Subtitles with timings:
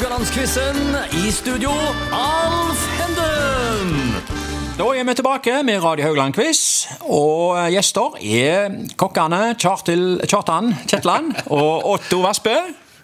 [0.00, 0.96] Haugalandsquizen.
[1.12, 1.70] I studio,
[2.12, 4.14] Alf Henden.
[4.78, 6.88] Da er vi tilbake med Radio Haugland-quiz.
[7.04, 12.56] Og gjester er kokkene Kjartil Kjartan Kjetland og Otto Vassbø.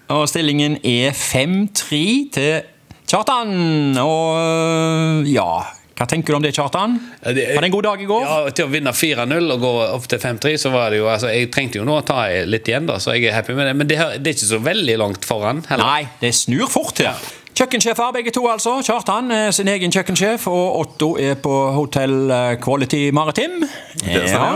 [0.09, 2.01] Og stillingen er 5-3
[2.32, 2.64] til
[3.05, 3.53] Kjartan.
[4.01, 5.51] Og ja
[5.97, 6.99] Hva tenker du om det, Kjartan?
[7.23, 8.25] Ja, det Var det en god dag i går?
[8.29, 11.31] Ja, Til å vinne 4-0 og gå opp til 5-3, så var det jo altså,
[11.33, 13.75] Jeg trengte jo nå å ta litt igjen, da, så jeg er happy med det.
[13.81, 15.64] Men det, det er ikke så veldig langt foran.
[15.71, 15.89] heller.
[15.89, 17.17] Nei, det snur fort her.
[17.57, 18.75] Kjøkkensjefer begge to, altså.
[18.85, 23.63] Kjartan er sin egen kjøkkensjef, og Otto er på Hotell eh, Quality Maritim.
[24.04, 24.51] Ja.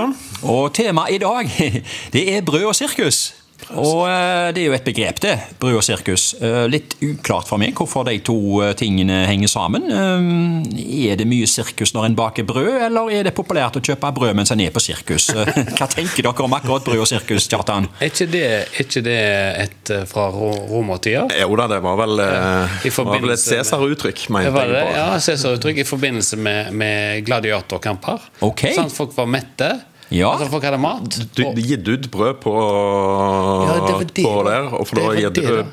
[0.44, 1.48] Og temaet i dag,
[2.12, 3.39] det er brød og sirkus.
[3.78, 5.34] Og eh, det er jo et begrep, det.
[5.62, 6.24] Brød og sirkus.
[6.42, 8.34] Eh, Litt uklart for meg hvorfor de to
[8.64, 9.86] eh, tingene henger sammen.
[9.90, 14.34] Er det mye sirkus når en baker brød, eller er det populært å kjøpe brød
[14.40, 15.28] mens en er på sirkus?
[15.78, 17.86] Hva tenker dere om akkurat brød og sirkus, Kjartan?
[18.00, 19.18] Er ikke det, er ikke det
[19.66, 21.26] et fra ro- romertida?
[21.40, 24.72] Jo da, det var vel, var vel et Cæsar-uttrykk, mente jeg.
[24.74, 24.96] på.
[24.98, 28.26] ja, Cæsar-uttrykk i forbindelse med, med gladiatorkamper.
[28.50, 28.74] Okay.
[28.76, 29.70] Sånn folk var mette.
[30.10, 30.32] Ja.
[30.34, 31.18] Altså folk hadde mat.
[31.36, 35.04] Du Og- gitt ut brød på, Ja, det var det, på der, og for Det
[35.06, 35.66] da gitt det, du da.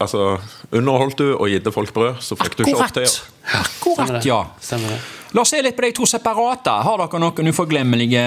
[0.00, 0.38] Altså,
[0.72, 3.04] underholdt du og gitt folk brød, så fikk du ikke opptøyer.
[3.12, 3.60] Akkurat!
[3.60, 4.38] Akkurat, Stemmer ja.
[4.60, 5.00] Stemmer det.
[5.34, 6.70] La oss se litt på de to separate.
[6.86, 8.22] Har dere noen uforglemmelige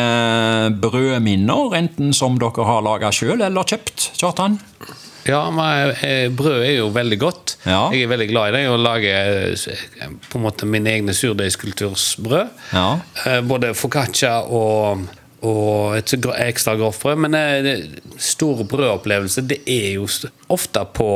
[0.81, 1.73] brødminner?
[1.77, 4.11] Enten som dere har laga sjøl eller kjøpt?
[4.19, 4.59] Kjartan?
[5.25, 7.55] Ja, men eh, brød er jo veldig godt.
[7.65, 7.87] Ja.
[7.93, 8.63] Jeg er veldig glad i det.
[8.69, 12.51] Å lage eh, på en måte mine egne surdeigskultursbrød.
[12.73, 12.87] Ja.
[13.25, 15.07] Eh, Både foccaccia og,
[15.45, 16.13] og et
[16.47, 17.19] ekstra grovt brød.
[17.25, 17.85] Men eh,
[18.21, 20.07] store brødopplevelser det er jo
[20.53, 21.07] ofte på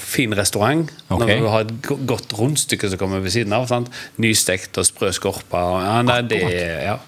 [0.00, 0.90] fin restaurant.
[1.08, 1.36] Okay.
[1.36, 3.68] Når du har et godt rundstykke som kommer ved siden av.
[3.70, 3.90] Sant?
[4.22, 5.64] Nystekt og sprø skorpe.
[5.84, 6.42] Ja, nei, det,
[6.86, 6.98] ja.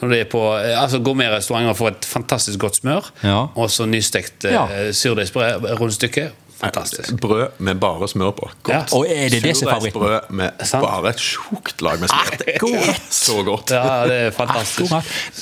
[0.00, 3.42] Når du er på eh, altså gourmetrestauranter får et fantastisk godt smør, Ja.
[3.54, 4.66] og så nystekt ja.
[4.96, 6.30] surdeigsbrød, surdeigsrundstykke.
[6.60, 7.14] Fantastisk.
[7.20, 8.50] Brød med bare smør på.
[8.68, 8.82] Ja.
[8.92, 10.00] Og er det det som er favoritten?
[10.00, 10.50] Surdeigbrød med
[10.82, 12.36] bare et tjukt lag med smør.
[12.42, 13.72] Det er så godt.
[13.72, 14.92] Ja, det er fantastisk.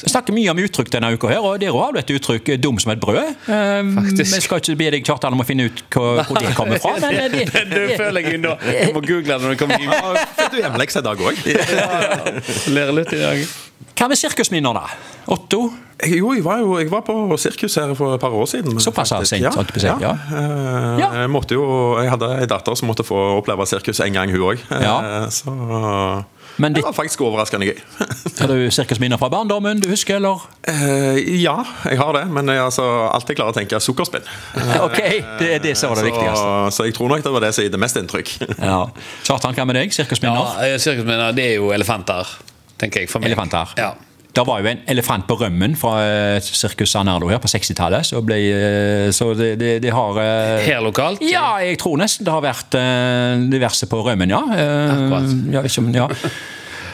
[0.05, 2.61] Vi snakker mye om uttrykk denne uka, her, og dere har du et uttrykk eh,
[2.63, 3.35] 'dum som et brød'?
[3.51, 4.37] Eh, Faktisk.
[4.37, 6.95] Vi skal ikke be deg Kjartan, om å finne ut hvor, hvor det kommer fra.
[7.03, 8.55] Men det, det, Det føler jeg nå.
[8.67, 9.91] Jeg må google det når det kommer inn.
[9.91, 11.43] Ja, du du hjemmelekse i dag òg?
[12.75, 13.43] Lære litt i dag.
[13.99, 14.87] Hva med sirkusminner, da?
[15.35, 15.65] Otto?
[16.07, 18.79] Jo, jeg var, jo, jeg var på sirkus her for et par år siden.
[18.79, 19.51] Såpass sent, ja.
[19.51, 20.13] å si, ja.
[20.15, 21.09] Eh, Ja.
[21.25, 21.65] Jeg, måtte jo,
[21.99, 24.63] jeg hadde ei datter som måtte få oppleve sirkus en gang, hun òg.
[24.71, 25.27] Ja.
[25.35, 25.51] Så
[26.63, 27.81] Men det var faktisk overraskende gøy.
[28.41, 30.47] Har du sirkusminner fra barndommen du husker, eller?
[30.71, 31.57] Eh, ja,
[31.91, 34.27] jeg har det, men jeg altså alltid klarer å tenke sukkerspinn.
[34.87, 34.99] Ok,
[35.41, 36.39] det er det som var det viktigste.
[36.39, 38.37] Så, så jeg tror nok det var det som gitt mest inntrykk.
[38.63, 38.85] Ja.
[39.27, 39.95] Kjartan, hva med deg?
[39.95, 40.55] Sirkusminner?
[40.63, 42.31] Ja, eh, Sirkusminner, det er jo elefanter,
[42.79, 43.11] tenker jeg.
[43.11, 43.33] for meg.
[43.33, 43.75] Elefanter.
[43.79, 43.95] Ja.
[44.39, 48.07] Det var jo en elefant på rømmen fra eh, Sirkus Sanardo her på 60-tallet.
[48.07, 51.25] Så, ble, eh, så det, det, det har eh, Her lokalt?
[51.25, 52.77] Ja, jeg tror nesten det har vært
[53.51, 54.43] diverse på rømmen, ja.
[54.55, 55.35] Eh, Akkurat.
[55.57, 56.09] ja, ikke, ja.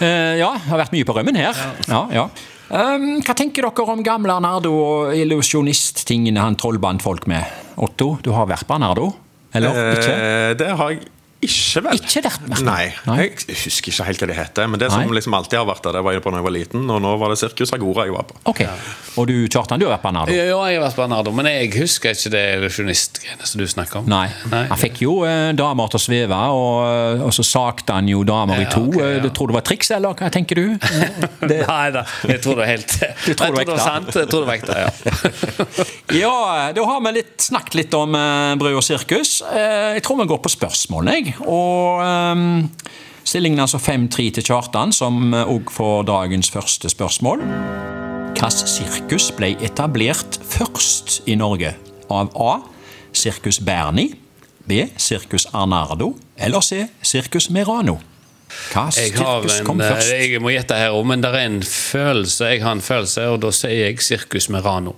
[0.01, 1.59] Eh, ja, det har vært mye på rømmen her.
[1.91, 2.29] Ja, ja.
[2.75, 7.45] Um, hva tenker dere om gamle Arnardo og illusjonisttingene han trollbandt folk med?
[7.77, 9.11] Otto, du har vært på Arnardo?
[9.55, 10.15] Eller ikke?
[10.15, 11.05] Eh, det har jeg
[11.47, 11.99] ikke, vel.
[12.01, 12.63] Ikke vært med.
[12.67, 13.17] Nei, Nei.
[13.25, 14.69] jeg husker ikke helt hva det heter.
[14.73, 15.15] Men det som Nei.
[15.19, 17.13] liksom alltid har vært der, det var jeg på da jeg var liten, og nå
[17.21, 18.39] var det Sirkus Agora jeg var på.
[18.53, 18.63] Ok.
[19.21, 20.35] Og du, Kjartan, du har vært på Nardo?
[20.35, 24.03] Ja, jeg har vært på Nardo, men jeg husker ikke det illusjonistgreiene som du snakker
[24.03, 24.09] om.
[24.11, 24.27] Nei.
[24.51, 24.65] Nei.
[24.73, 28.63] Han fikk jo eh, damer til å sveve, og, og så sakte han jo damer
[28.63, 28.85] i Ja, to.
[28.89, 29.11] ok, ja.
[29.19, 30.67] Eh, Du tror det var triks, eller hva tenker du?
[31.45, 32.93] Det, Nei da, jeg tror det er helt
[33.29, 34.15] Jeg tror det var tror det sant.
[34.17, 34.91] Jeg tror det var ekte, ja.
[36.25, 39.37] ja, da har vi litt, snakket litt om eh, brød og sirkus.
[39.51, 41.34] Eh, jeg tror vi går på spørsmål, jeg.
[41.43, 42.71] Og um,
[43.25, 47.43] stillingen er altså 5-3 til Kjartan, som òg får dagens første spørsmål.
[48.35, 51.75] Hvilket sirkus ble etablert først i Norge?
[52.13, 52.59] Av A.
[53.15, 54.11] Sirkus Berni.
[54.67, 54.85] B.
[54.97, 56.15] Sirkus Arnardo.
[56.37, 56.87] Eller C.
[57.03, 57.99] Sirkus Merano.
[58.73, 60.11] Hva sirkus kom eh, først?
[60.15, 62.51] jeg må gjette her òg, men det er en følelse.
[62.53, 64.95] Jeg har en følelse, og da sier jeg Sirkus Merano.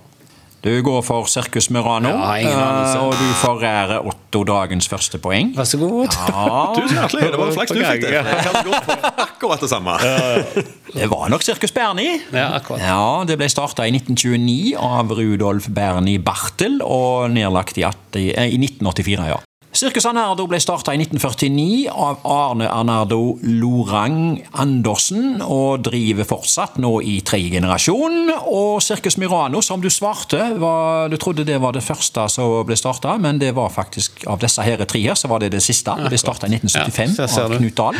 [0.67, 5.53] Du går for Sirkus Murano, Ja, eh, og du forærer Otto dagens første poeng.
[5.55, 6.09] Vær så god.
[6.75, 7.29] Tusen hjertelig!
[7.31, 8.09] Det var flaks du fikk det.
[8.17, 9.95] Jeg hadde gått for akkurat det samme.
[10.97, 12.09] Det var nok Sirkus Berni.
[12.35, 12.83] Ja, akkurat.
[12.83, 18.49] Ja, Det ble starta i 1929 av Rudolf Berni Bartel og nedlagt i, at- eh,
[18.51, 19.27] i 1984.
[19.31, 19.39] ja.
[19.77, 26.95] Sirkus Arnardo ble starta i 1949 av Arne Arnardo Lorang Andersen, og driver fortsatt nå
[27.05, 28.31] i tredje generasjon.
[28.49, 32.77] Og Sirkus Mirano, som du svarte, var, du trodde det var det første som ble
[32.79, 35.93] starta, men det var faktisk av disse her tre her, så var det det siste.
[35.99, 37.53] Det ble starta i 1975 Ja, av.
[37.59, 37.99] Knut Dahl,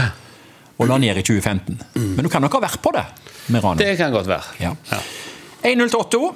[0.81, 1.77] og la ned i 2015.
[2.15, 3.03] Men du kan nok ha vært på det,
[3.53, 3.77] Mirano.
[3.77, 4.57] Det kan godt være.
[4.65, 4.73] Ja.
[5.61, 6.31] 1-0 til Otto,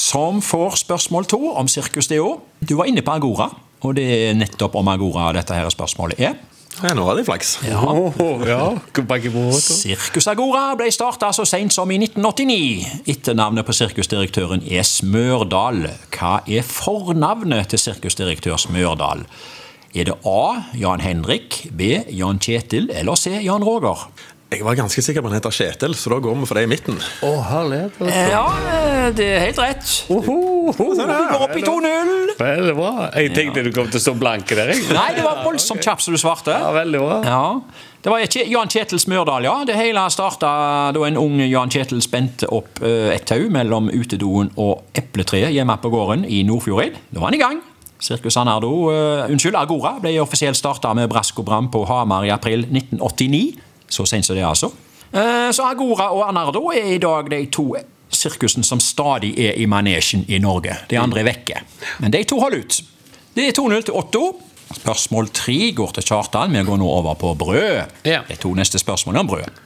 [0.00, 2.38] som får spørsmål to om Sirkus DO.
[2.64, 3.50] Du var inne på Agora,
[3.82, 6.40] Og det er nettopp om Agora dette her spørsmålet er.
[6.80, 7.58] Ja, nå har de flaks.
[7.68, 8.62] Åh, ja.
[9.52, 13.02] Sirkus Agora ble starta så seint som i 1989.
[13.12, 15.84] Etternavnet på sirkusdirektøren er Smørdal.
[16.14, 19.26] Hva er fornavnet til sirkusdirektør Smørdal?
[19.92, 20.42] Er det A.
[20.80, 21.98] Jan Henrik, B.
[22.16, 23.34] Jan Kjetil eller C.
[23.44, 24.06] Jan Roger?
[24.52, 26.68] Jeg var ganske sikker på han heter Kjetil, så da går vi for det i
[26.68, 26.98] midten.
[27.24, 27.94] Å, herlighet.
[28.28, 28.42] Ja,
[29.16, 29.92] det er helt rett.
[30.12, 30.36] Oho,
[30.76, 32.34] Du går opp i 2-0.
[32.36, 32.90] Veldig bra.
[33.16, 34.74] Jeg tenkte du kom til å stå blanke der.
[34.74, 34.84] jeg.
[34.92, 36.52] Nei, det var voldsomt kjapt som du svarte.
[36.52, 37.16] Ja, veldig bra.
[37.24, 37.46] Ja,
[38.02, 38.18] Det var
[38.50, 39.56] Jan Kjetil Smørdal, ja.
[39.64, 40.52] Det hele starta
[40.92, 45.78] da en ung Jan Kjetil spente opp eh, et tau mellom utedoen og epletreet hjemme
[45.80, 46.98] på gården i Nordfjordeid.
[47.08, 47.60] Da var han i gang.
[48.02, 52.32] Sirkus Anardo, uh, unnskyld, Agora ble offisielt starta med brask og bram på Hamar i
[52.34, 53.71] april 1989.
[53.92, 54.70] Så sent som det, altså.
[55.12, 57.66] Eh, Så Agora og Anardo er i dag de to
[58.12, 60.76] sirkusene som stadig er i manesjen i Norge.
[60.90, 61.60] De andre er vekke.
[62.00, 62.80] Men de to holder ut.
[63.36, 64.24] Det er 2-0 til Otto.
[64.72, 66.52] Spørsmål tre går til Kjartan.
[66.52, 67.82] Vi går nå over på brød.
[68.08, 68.20] Ja.
[68.28, 69.60] De to neste spørsmålene om brød.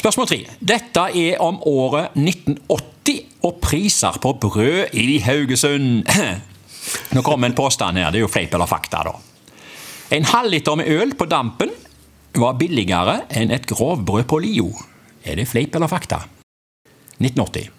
[0.00, 0.38] Spørsmål tre.
[0.60, 6.04] Dette er om året 1980 og priser på brød i Haugesund.
[7.16, 8.10] Nå kommer en påstand her.
[8.10, 9.16] Det er jo fleip eller fakta, da.
[10.16, 11.70] En halvliter med øl på dampen
[12.38, 14.70] var billigere enn et grovbrød på Lio.
[15.26, 16.22] Er det fleip eller fakta?
[17.20, 17.70] 1980.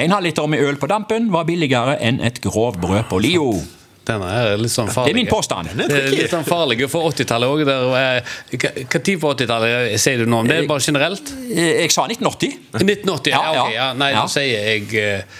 [0.00, 3.52] En halvliter med øl på dampen var billigere enn et grovbrød på Lio.
[4.10, 5.68] Denne er litt sånn Det er min påstand.
[5.76, 7.60] Det er litt sånn farlig for 80-tallet òg.
[7.68, 10.62] Hva tid på 80-tallet sier du nå om det?
[10.70, 11.30] Bare generelt?
[11.50, 12.56] Jeg, Jeg sa 1980.
[12.80, 13.34] 1980?
[13.34, 13.74] Ja, Ja, ok.
[13.76, 13.90] Ja.
[14.00, 15.36] Nei, da sier jeg eh,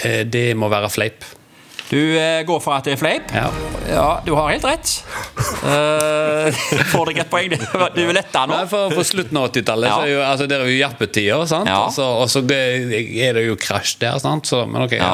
[0.00, 1.28] eh, det må være fleip.
[1.90, 3.32] Du eh, går for at det er fleip?
[3.34, 3.48] Ja.
[3.90, 4.92] Ja, du har helt rett.
[5.64, 6.46] Uh,
[6.92, 7.50] får deg et poeng.
[7.50, 8.60] Det er jo letta nå.
[8.60, 9.96] Nei, for På slutten av 80-tallet Ja.
[10.04, 11.66] er jo, altså, det er jo jappetider, sant?
[11.66, 11.80] Ja.
[11.88, 14.46] Altså, og så er det jo krasj der, sant?
[14.46, 15.10] Så, men ok, ja.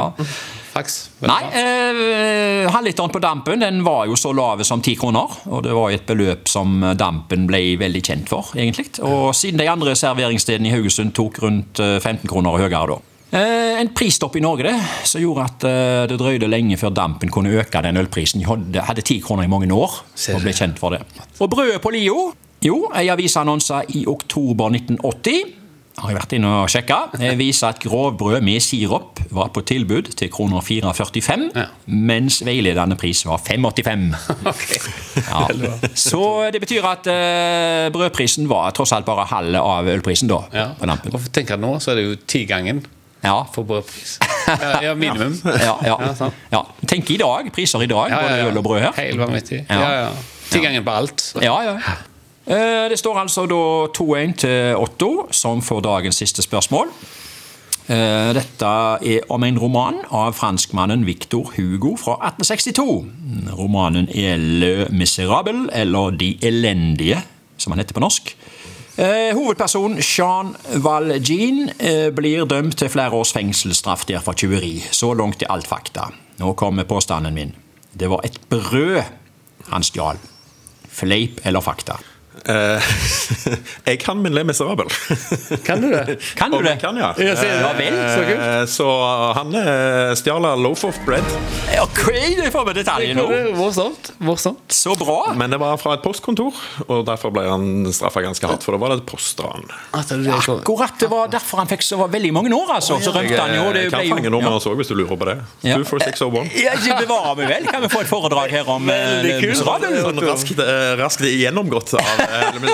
[0.76, 0.84] Ja.
[1.24, 5.38] Nei, eh, halvliteren på dampen den var jo så lave som 10 kroner.
[5.48, 8.90] Og det var jo et beløp som dampen ble veldig kjent for, egentlig.
[9.00, 13.00] Og siden de andre serveringsstedene i Haugesund tok rundt eh, 15 kroner og høyere da.
[13.34, 14.76] Eh, en prisstopp i Norge det,
[15.08, 18.40] som gjorde at eh, det drøyde lenge før dampen kunne øke den ølprisen.
[18.42, 18.46] De
[18.80, 19.98] hadde, ti 10 kroner i mange år
[20.34, 21.02] og ble kjent for det.
[21.42, 22.28] Og brødet på Lio?
[22.64, 25.54] Jo, ei avisannonse i oktober 1980
[25.96, 26.96] har jeg vært inne og sjekka.
[27.16, 31.64] Det viser at grovbrød med sirup var på tilbud til kroner 4,45, Ja.
[31.86, 34.12] mens veiledende pris var 5,85.
[34.52, 34.78] Okay.
[35.16, 35.72] Ja.
[35.96, 36.20] Så
[36.52, 40.42] det betyr at uh, brødprisen var tross alt bare halve av ølprisen da.
[40.52, 40.66] Ja.
[40.78, 41.16] på dampen.
[41.16, 42.84] Og tenk at nå så er det jo tigangen
[43.24, 43.42] Ja.
[43.54, 44.18] for brødpris.
[44.48, 45.34] Ja, ja minimum.
[45.44, 45.96] Ja, ja.
[46.20, 46.60] Ja, ja.
[46.88, 48.92] Tenk i dag, priser i dag, både øl og brød her.
[48.96, 49.64] Helt vanvittig.
[49.70, 49.80] Ja.
[50.02, 50.08] Ja,
[50.50, 51.32] Tilgangen på alt.
[51.42, 51.76] Ja, ja.
[52.46, 53.62] Eh, Det står altså da
[53.98, 56.86] 2-1 til Otto, som får dagens siste spørsmål.
[57.88, 58.66] Eh, Dette
[59.02, 63.06] er om en roman av franskmannen Victor Hugo fra 1862.
[63.58, 67.18] Romanen er Le Miserable, eller De elendige,
[67.58, 68.36] som han heter på norsk.
[68.96, 74.78] Eh, hovedpersonen Jean Valjean eh, blir dømt til flere års fengselsstraff der for tyveri.
[74.88, 76.06] Så langt er alt fakta.
[76.40, 77.52] Nå kommer påstanden min.
[77.92, 79.02] Det var et brød
[79.68, 80.16] han stjal.
[80.88, 81.98] Fleip eller fakta?
[82.44, 82.80] Eh,
[83.88, 84.86] jeg kan min Le Miserable.
[85.64, 86.18] Kan du det?
[86.38, 86.76] Kan du det?
[86.82, 87.12] kan, ja.
[87.18, 88.42] Ja, vel, så kult.
[88.46, 88.86] Eh, Så
[89.38, 91.24] han eh, stjal loaf of bread,
[91.82, 92.02] Ok,
[92.38, 93.24] det får vi detaljer nå.
[93.58, 94.12] Morsomt.
[94.24, 94.62] Morsomt.
[94.72, 95.32] Så bra.
[95.36, 96.54] men det var fra et postkontor.
[96.86, 99.66] Og derfor ble han straffa ganske hardt, for da var det et postran.
[99.96, 102.96] At det er så- Akkurat det var derfor han fikk så veldig mange år, altså.
[103.02, 103.72] Så rømte han jo.
[103.72, 105.36] Det Jeg kan ble fange nummeret også, hvis du lurer på det.
[105.66, 105.76] Ja.
[105.76, 106.54] 24601.
[106.62, 107.66] ja, ikke bevare meg vel.
[107.70, 108.86] Kan vi få et foredrag her om.
[108.86, 109.92] Miserable?
[110.06, 110.62] Sånn raskt,
[111.02, 112.25] raskt gjennomgått av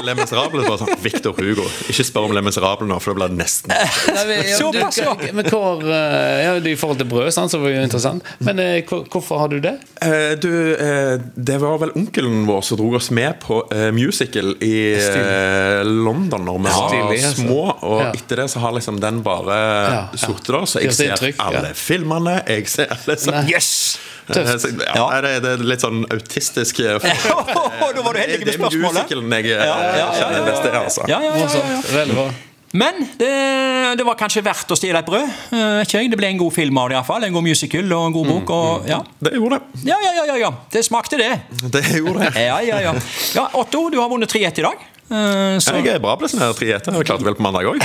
[0.03, 0.63] Le Miserable.
[0.69, 1.65] var sånn, Victor Hugo.
[1.93, 3.73] Ikke spør om Le Miserable nå, for det blir nesten
[4.59, 5.15] Såpass, ja.
[5.37, 8.27] Men hvor, eh, ja, I forhold til brød, sant, så var det jo interessant.
[8.45, 9.75] Men eh, hvorfor har du det?
[10.03, 14.55] Eh, Du, eh, det var vel onkelen vår som dro oss med på eh, musical
[14.65, 17.35] i eh, London når vi var altså.
[17.43, 17.61] små.
[17.83, 19.59] Og etter det så har liksom den bare
[19.93, 20.65] Ja, sittet der.
[20.69, 22.41] Så jeg ser alle filmene.
[22.49, 23.99] Jeg ser alle sånn Yes!
[24.23, 24.69] Tøft.
[24.95, 28.95] ja, det, er litt sånn autistisk eh, Da var du heldig med Det er spørsmålet.
[28.95, 31.03] musicalen jeg eh, Ja, ja, ja, kjenner best til, altså.
[31.11, 31.31] Ja, ja,
[32.23, 32.31] ja.
[32.73, 33.29] Men det,
[34.01, 35.27] det var kanskje verdt å stjele et brød.
[35.53, 36.09] Eh, ikke jeg.
[36.13, 37.25] Det ble en god film av det, iallfall.
[37.27, 38.53] En god musical og en god bok.
[38.57, 39.03] Og, ja.
[39.21, 39.83] Det gjorde det.
[39.91, 40.51] Ja, ja, ja, ja, ja.
[40.73, 41.29] Det smakte, det.
[41.69, 42.31] Det gjorde det.
[42.47, 42.95] Ja, ja, ja.
[43.37, 44.81] ja Otto, du har vunnet 3-1 i dag.
[45.13, 46.97] Eh, Så Jeg er bra på sånne tre etter.
[46.97, 47.77] Jeg klarte vel på mandag òg.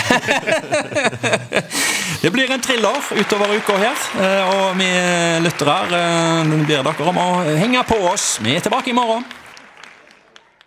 [2.23, 4.05] det blir en thriller utover uka her.
[4.23, 4.87] eh, Og vi
[5.43, 7.27] lyttere eh, ber dere om å
[7.59, 8.37] henge på oss.
[8.39, 9.27] Vi er tilbake i morgen.